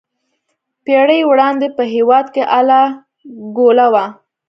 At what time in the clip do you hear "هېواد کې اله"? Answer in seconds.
1.93-2.81